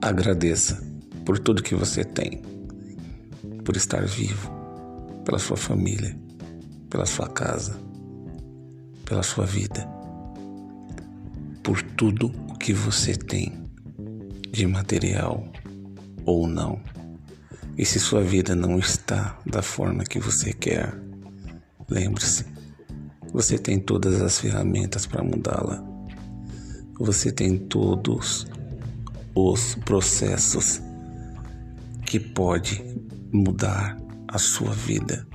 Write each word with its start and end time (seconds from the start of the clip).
Agradeça 0.00 0.82
por 1.24 1.38
tudo 1.38 1.62
que 1.62 1.74
você 1.74 2.04
tem, 2.04 2.42
por 3.64 3.76
estar 3.76 4.04
vivo, 4.06 4.50
pela 5.24 5.38
sua 5.38 5.56
família, 5.56 6.16
pela 6.90 7.06
sua 7.06 7.28
casa, 7.28 7.76
pela 9.04 9.22
sua 9.22 9.46
vida, 9.46 9.88
por 11.62 11.80
tudo 11.82 12.30
o 12.50 12.58
que 12.58 12.72
você 12.72 13.14
tem 13.14 13.64
de 14.50 14.66
material 14.66 15.50
ou 16.24 16.46
não. 16.46 16.80
E 17.76 17.84
se 17.84 17.98
sua 17.98 18.22
vida 18.22 18.54
não 18.54 18.78
está 18.78 19.38
da 19.44 19.62
forma 19.62 20.04
que 20.04 20.20
você 20.20 20.52
quer, 20.52 20.94
lembre-se, 21.88 22.44
você 23.32 23.58
tem 23.58 23.80
todas 23.80 24.22
as 24.22 24.38
ferramentas 24.38 25.06
para 25.06 25.24
mudá-la. 25.24 25.82
Você 27.00 27.32
tem 27.32 27.58
todos 27.58 28.46
os 29.34 29.74
processos 29.74 30.80
que 32.06 32.20
pode 32.20 32.82
mudar 33.32 33.96
a 34.28 34.38
sua 34.38 34.72
vida. 34.72 35.26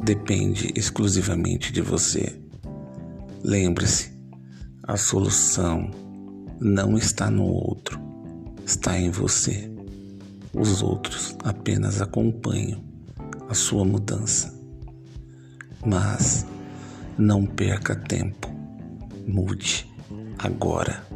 Depende 0.00 0.72
exclusivamente 0.76 1.72
de 1.72 1.80
você. 1.80 2.38
Lembre-se, 3.42 4.12
a 4.82 4.96
solução 4.96 5.90
não 6.60 6.96
está 6.96 7.30
no 7.30 7.44
outro, 7.44 8.00
está 8.64 8.98
em 8.98 9.10
você. 9.10 9.70
Os 10.52 10.82
outros 10.82 11.36
apenas 11.44 12.00
acompanham 12.00 12.82
a 13.48 13.54
sua 13.54 13.84
mudança. 13.84 14.54
Mas 15.84 16.46
não 17.18 17.44
perca 17.44 17.94
tempo. 17.94 18.48
Mude 19.26 19.86
agora. 20.38 21.15